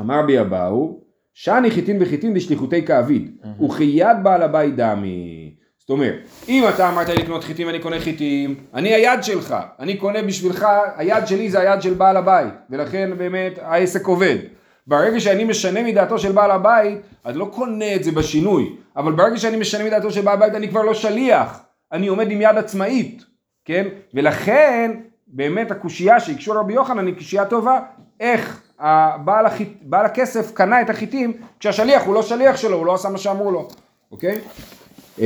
[0.00, 1.00] אמר בי אבאו,
[1.34, 5.54] שאני חיטין וחיטין דשליחותי כאביד, וכיד בעל הבית דמי.
[5.78, 6.14] זאת אומרת,
[6.48, 10.66] אם אתה אמרת לי לקנות חיטים ואני קונה חיטים, אני היד שלך, אני קונה בשבילך,
[10.96, 14.36] היד שלי זה היד של בעל הבית, ולכן באמת העסק עובד.
[14.86, 18.64] ברגע שאני משנה מדעתו של בעל הבית, אני לא קונה את זה בשינוי,
[18.96, 21.60] אבל ברגע שאני משנה מדעתו של בעל הבית אני כבר לא שליח,
[21.92, 23.24] אני עומד עם יד עצמאית,
[23.64, 23.84] כן?
[24.14, 24.90] ולכן
[25.26, 27.80] באמת הקושייה שהקשו רבי יוחנן היא קושייה טובה,
[28.20, 32.94] איך הבעל החיט, בעל הכסף קנה את החיטים כשהשליח הוא לא שליח שלו, הוא לא
[32.94, 33.68] עשה מה שאמרו לו,
[34.12, 34.38] אוקיי?
[35.18, 35.24] אמ,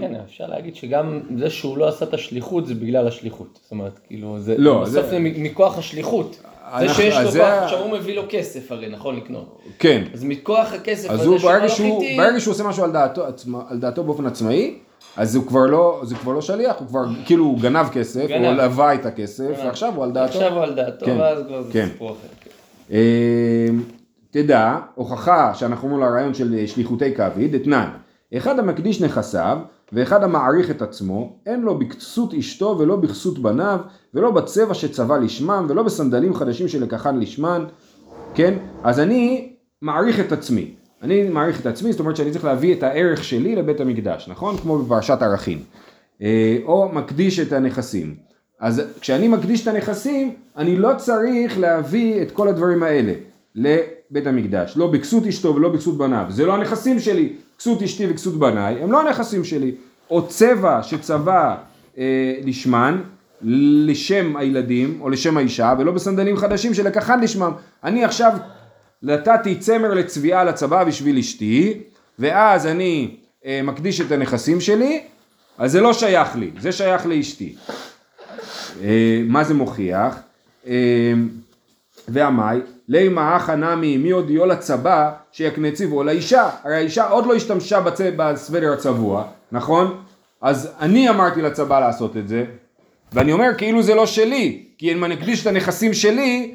[0.00, 3.58] כן, אפשר להגיד שגם זה שהוא לא עשה את השליחות זה בגלל השליחות.
[3.62, 6.42] זאת אומרת, כאילו, זה לא, בסוף זה- זה מכוח השליחות.
[6.80, 9.58] זה שיש לו זה כוח, עכשיו הוא מביא לו כסף הרי, נכון, לקנות.
[9.78, 10.02] כן.
[10.14, 13.24] אז מכוח הכסף הזה הוא שהוא לו שהוא, חיטים, ברגע שהוא עושה משהו על דעתו,
[13.68, 14.78] על דעתו באופן עצמאי,
[15.16, 18.44] אז הוא כבר לא, זה כבר לא שליח, הוא כבר, כאילו הוא גנב כסף, גנב.
[18.44, 19.66] הוא לווה את הכסף, גנב.
[19.66, 20.32] ועכשיו הוא על דעתו.
[20.32, 21.88] עכשיו הוא על דעתו, כן, ואז כבר זה כן.
[21.92, 22.28] סיפור אחר.
[22.40, 22.96] כן.
[22.96, 23.82] אמ,
[24.30, 27.88] תדע, הוכחה שאנחנו אומרים לרעיון של שליחותי כאביד, אתנן,
[28.36, 29.58] אחד המקדיש נכסיו
[29.92, 33.78] ואחד המעריך את עצמו, אין לו בכסות אשתו ולא בכסות בניו
[34.14, 37.64] ולא בצבע שצבע לשמם ולא בסנדלים חדשים שלקחן לשמן,
[38.34, 38.54] כן?
[38.82, 39.52] אז אני
[39.82, 40.74] מעריך את עצמי.
[41.02, 44.56] אני מעריך את עצמי, זאת אומרת שאני צריך להביא את הערך שלי לבית המקדש, נכון?
[44.56, 45.58] כמו בפרשת ערכים.
[46.22, 48.14] אה, או מקדיש את הנכסים.
[48.60, 53.12] אז כשאני מקדיש את הנכסים, אני לא צריך להביא את כל הדברים האלה
[53.54, 54.76] לבית המקדש.
[54.76, 56.26] לא בכסות אשתו ולא בכסות בניו.
[56.28, 57.32] זה לא הנכסים שלי.
[57.62, 59.72] כסות אשתי וכסות בניי הם לא הנכסים שלי.
[60.10, 61.54] או צבע שצבע
[61.98, 63.02] אה, לשמן,
[63.86, 67.52] לשם הילדים או לשם האישה, ולא בסנדלים חדשים שלקחן לשמם.
[67.84, 68.32] אני עכשיו
[69.02, 71.80] נתתי צמר לצביעה לצבא בשביל אשתי,
[72.18, 75.00] ואז אני אה, מקדיש את הנכסים שלי,
[75.58, 77.54] אז זה לא שייך לי, זה שייך לאשתי.
[78.82, 80.16] אה, מה זה מוכיח?
[80.66, 81.12] אה,
[82.08, 87.80] ועמי, לימה אחא נמי מי הודיעו לצבא שיקנה ציוו לאישה, הרי האישה עוד לא השתמשה.
[88.16, 90.02] בסוודר הצבוע, נכון?
[90.40, 92.44] אז אני אמרתי לצבא לעשות את זה,
[93.12, 96.54] ואני אומר כאילו זה לא שלי, כי אם אני אקדיש את הנכסים שלי,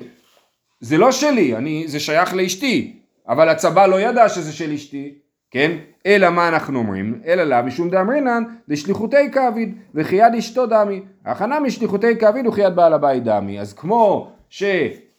[0.80, 5.14] זה לא שלי, אני, זה שייך לאשתי, אבל הצבא לא ידע שזה של אשתי,
[5.52, 5.72] כן?
[6.06, 7.22] אלא מה אנחנו אומרים?
[7.26, 11.02] אלא לה משום דאמרינן דשליחותי כאביד וכיד אשתו דמי.
[11.26, 13.60] הכנה משליחותי כאביד וכיד בעל הבית דמי.
[13.60, 14.32] אז כמו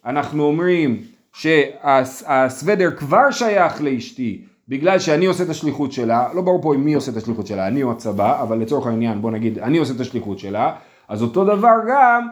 [0.03, 1.01] שאנחנו אומרים
[1.33, 7.11] שהסוודר כבר שייך לאשתי בגלל שאני עושה את השליחות שלה, לא ברור פה מי עושה
[7.11, 10.39] את השליחות שלה, אני או הצבא, אבל לצורך העניין בוא נגיד אני עושה את השליחות
[10.39, 10.75] שלה,
[11.07, 12.27] אז אותו דבר גם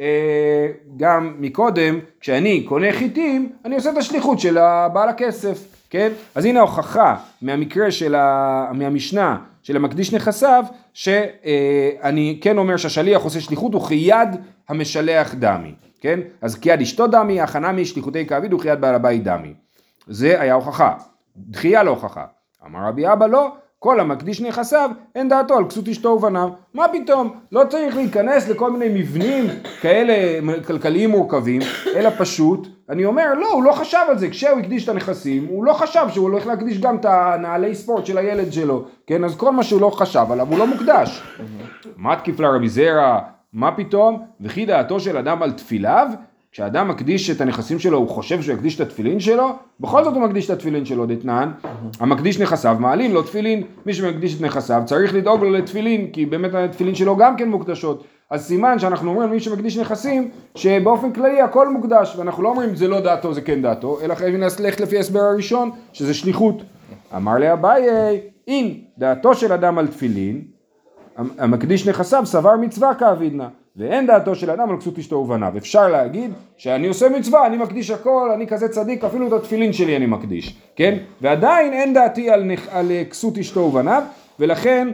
[0.00, 4.58] אה, גם מקודם, כשאני קונה חיטים, אני עושה את השליחות של
[4.92, 6.12] בעל הכסף, כן?
[6.34, 8.70] אז הנה ההוכחה מהמקרה של ה...
[8.74, 14.28] מהמשנה של המקדיש נכסיו, שאני כן אומר שהשליח עושה שליחות וכיד
[14.68, 16.20] המשלח דמי, כן?
[16.42, 19.54] אז כיד אשתו דמי, הכנה משליחותי כאביד וכיד בעל הבית דמי.
[20.06, 20.94] זה היה הוכחה,
[21.36, 22.24] דחייה להוכחה.
[22.66, 26.48] אמר רבי אבא לא, כל המקדיש נכסיו, אין דעתו על כסות אשתו ובניו.
[26.74, 27.40] מה פתאום?
[27.52, 29.46] לא צריך להיכנס לכל מיני מבנים
[29.80, 30.14] כאלה
[30.66, 31.60] כלכליים מורכבים,
[31.96, 34.30] אלא פשוט, אני אומר, לא, הוא לא חשב על זה.
[34.30, 38.18] כשהוא הקדיש את הנכסים, הוא לא חשב שהוא הולך להקדיש גם את הנעלי ספורט של
[38.18, 38.84] הילד שלו.
[39.06, 41.22] כן, אז כל מה שהוא לא חשב עליו, הוא לא מוקדש.
[41.96, 43.20] מה תקיף לה רבי זרע?
[43.56, 44.22] מה פתאום?
[44.40, 46.08] וכי דעתו של אדם על תפיליו?
[46.52, 49.48] כשאדם מקדיש את הנכסים שלו, הוא חושב שהוא יקדיש את התפילין שלו,
[49.80, 51.52] בכל זאת הוא מקדיש את התפילין שלו, דתנן.
[52.00, 56.54] המקדיש נכסיו, מעלים לו תפילין, מי שמקדיש את נכסיו צריך לדאוג לו לתפילין, כי באמת
[56.54, 58.04] התפילין שלו גם כן מוקדשות.
[58.30, 62.88] אז סימן שאנחנו אומרים מי שמקדיש נכסים, שבאופן כללי הכל מוקדש, ואנחנו לא אומרים זה
[62.88, 66.62] לא דעתו, זה כן דעתו, אלא חייבים ללכת לפי ההסבר הראשון, שזה שליחות.
[67.16, 67.86] אמר לאביי,
[68.48, 70.55] אין דעתו של אדם על תפילין,
[71.38, 73.48] המקדיש נכסיו סבר מצווה כאבידנה.
[73.76, 75.52] ואין דעתו של אדם על כסות אשתו ובניו.
[75.56, 79.96] אפשר להגיד שאני עושה מצווה, אני מקדיש הכל, אני כזה צדיק, אפילו את התפילין שלי
[79.96, 80.98] אני מקדיש, כן?
[81.20, 82.68] ועדיין אין דעתי על, נכ...
[82.70, 84.02] על אה, כסות אשתו ובניו,
[84.40, 84.88] ולכן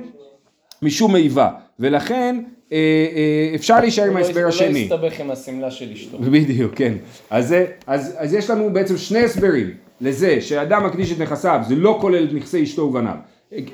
[0.82, 4.68] משום איבה, ולכן אה, אה, אפשר להישאר עם ההסבר השני.
[4.68, 6.18] הוא לא יסתבך עם השמלה של אשתו.
[6.18, 6.92] בדיוק, כן.
[7.30, 7.54] אז,
[7.86, 12.24] אז, אז יש לנו בעצם שני הסברים לזה שאדם מקדיש את נכסיו, זה לא כולל
[12.24, 13.14] את נכסי אשתו ובניו.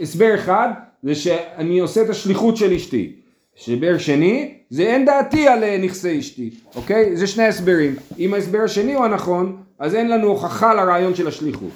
[0.00, 0.68] הסבר אחד
[1.02, 3.12] זה שאני עושה את השליחות של אשתי.
[3.61, 7.16] הסבר שני, זה אין דעתי על אה, נכסי אשתי, אוקיי?
[7.16, 7.96] זה שני הסברים.
[8.18, 11.70] אם ההסבר השני הוא הנכון, אז אין לנו הוכחה לרעיון של השליחות.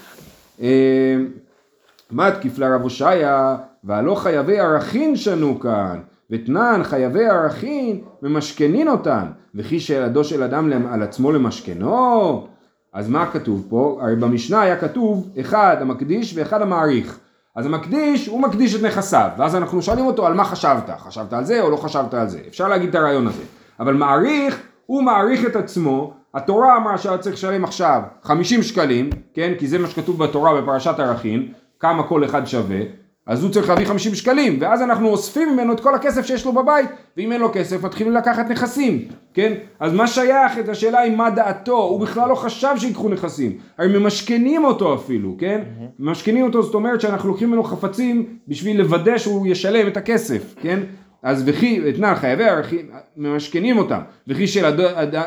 [2.11, 9.81] מה תקיף לרב הושעיה, והלא חייבי ערכין שנו כאן, ותנן חייבי ערכין ממשכנין אותן, וכי
[9.81, 12.47] שילדו של אדם על עצמו למשכנו,
[12.93, 13.99] אז מה כתוב פה?
[14.03, 17.19] הרי במשנה היה כתוב אחד המקדיש ואחד המעריך.
[17.57, 21.45] אז המקדיש, הוא מקדיש את נכסיו, ואז אנחנו שואלים אותו על מה חשבת, חשבת על
[21.45, 23.43] זה או לא חשבת על זה, אפשר להגיד את הרעיון הזה,
[23.81, 29.53] אבל מעריך, הוא מעריך את עצמו, התורה אמרה שהיה צריך לשלם עכשיו 50 שקלים, כן,
[29.59, 32.81] כי זה מה שכתוב בתורה בפרשת ערכין, כמה כל אחד שווה,
[33.27, 36.53] אז הוא צריך להביא 50 שקלים, ואז אנחנו אוספים ממנו את כל הכסף שיש לו
[36.53, 39.05] בבית, ואם אין לו כסף מתחילים לקחת נכסים,
[39.35, 39.53] כן?
[39.81, 43.99] אז מה שייך את השאלה היא מה דעתו, הוא בכלל לא חשב שיקחו נכסים, הרי
[43.99, 45.61] ממשכנים אותו אפילו, כן?
[45.99, 50.81] ממשכנים אותו זאת אומרת שאנחנו לוקחים ממנו חפצים בשביל לוודא שהוא ישלם את הכסף, כן?
[51.23, 54.77] אז וכי, אתנן חייבי ערכים, ממשכנים אותם, וכי של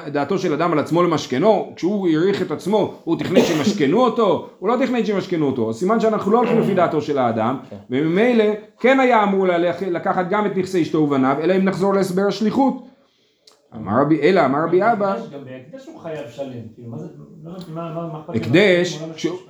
[0.08, 4.70] דעתו של אדם על עצמו למשכנו, כשהוא העריך את עצמו, הוא תכנן שימשכנו אותו, הוא
[4.70, 7.58] לא תכנן שימשכנו אותו, סימן שאנחנו לא הולכים לפי דעתו של האדם,
[7.90, 8.44] וממילא
[8.80, 9.48] כן היה אמור
[9.92, 12.88] לקחת גם את נכסי אשתו ובניו, אלא אם נחזור להסבר השליחות.
[13.76, 17.08] אמר רבי, אלא אמר רבי אבא, גם בהקדש הוא חייב שלם, כאילו מה זה,
[17.74, 19.00] מה אכפת הקדש,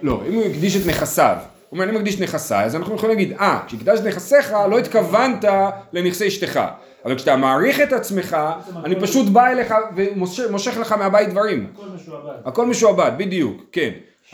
[0.01, 1.37] לא, אם הוא הקדיש את נכסיו
[1.75, 5.45] אומר, אני מקדיש נכסיי, אז אנחנו יכולים להגיד, אה, כשהקדשת נכסיך, לא התכוונת
[5.93, 6.59] לנכסי אשתך.
[7.05, 8.37] אבל כשאתה מעריך את עצמך,
[8.85, 11.67] אני פשוט בא אליך ומושך לך מהבית דברים.
[11.73, 12.33] הכל משועבד.
[12.45, 13.89] הכל משועבד, בדיוק, כן.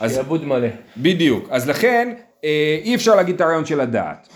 [0.08, 0.68] שעבוד מלא.
[0.96, 1.48] בדיוק.
[1.50, 4.28] אז לכן, אה, אי אפשר להגיד את הרעיון של הדעת.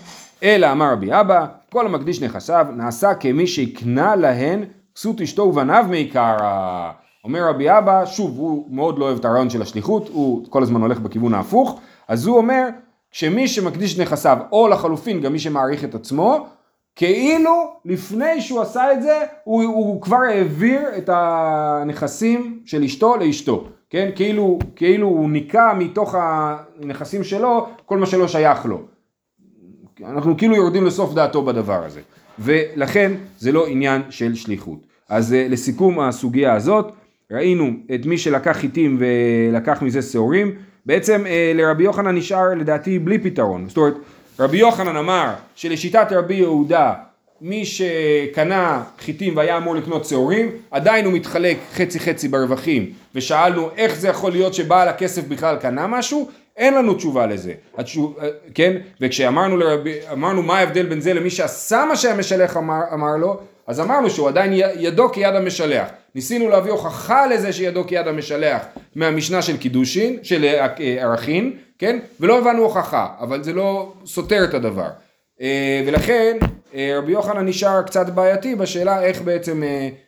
[0.43, 4.63] אלא אמר רבי אבא, כל המקדיש נכסיו נעשה כמי שהקנה להן
[4.95, 6.91] כסות אשתו ובניו מעיקרא.
[7.23, 10.81] אומר רבי אבא, שוב, הוא מאוד לא אוהב את הרעיון של השליחות, הוא כל הזמן
[10.81, 12.67] הולך בכיוון ההפוך, אז הוא אומר,
[13.11, 16.47] שמי שמקדיש נכסיו, או לחלופין גם מי שמעריך את עצמו,
[16.95, 23.67] כאילו לפני שהוא עשה את זה, הוא, הוא כבר העביר את הנכסים של אשתו לאשתו,
[23.89, 24.09] כן?
[24.15, 28.81] כאילו, כאילו הוא ניקה מתוך הנכסים שלו כל מה שלא שייך לו.
[30.05, 32.01] אנחנו כאילו יורדים לסוף דעתו בדבר הזה.
[32.39, 34.79] ולכן זה לא עניין של שליחות.
[35.09, 36.91] אז אה, לסיכום הסוגיה הזאת,
[37.31, 40.55] ראינו את מי שלקח חיטים ולקח מזה שעורים,
[40.87, 43.65] בעצם אה, לרבי יוחנן נשאר לדעתי בלי פתרון.
[43.67, 43.93] זאת אומרת,
[44.39, 46.93] רבי יוחנן אמר שלשיטת רבי יהודה
[47.41, 53.95] מי שקנה חיטים והיה אמור לקנות שעורים, עדיין הוא מתחלק חצי חצי ברווחים, ושאלנו איך
[53.95, 58.77] זה יכול להיות שבעל הכסף בכלל קנה משהו, אין לנו תשובה לזה, התשוב, אה, כן?
[59.01, 63.79] וכשאמרנו לרבי, אמרנו מה ההבדל בין זה למי שעשה מה שהמשלח אמר, אמר לו, אז
[63.79, 65.87] אמרנו שהוא עדיין ידו כיד המשלח.
[66.17, 68.61] ניסינו להביא הוכחה לזה שידו כיד המשלח
[68.95, 71.99] מהמשנה של קידושין, של אה, אה, ערכין, כן?
[72.19, 74.89] ולא הבנו הוכחה, אבל זה לא סותר את הדבר.
[75.41, 76.37] אה, ולכן
[76.97, 79.63] רבי יוחנן נשאר קצת בעייתי בשאלה איך בעצם,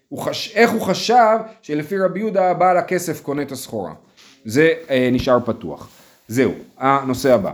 [0.10, 3.93] הוא חש, איך הוא חשב שלפי רבי יהודה בעל הכסף קונה את הסחורה.
[4.45, 4.74] זה
[5.12, 5.89] נשאר פתוח.
[6.28, 7.52] זהו, הנושא הבא.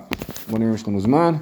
[0.47, 1.35] בואו נראה אם יש לנו זמן.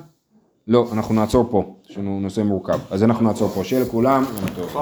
[0.68, 2.80] לא, אנחנו נעצור פה, יש לנו נושא מורכב.
[2.92, 3.64] אז אנחנו נעצור פה.
[3.64, 4.78] שיהיה לכולם, יום טוב.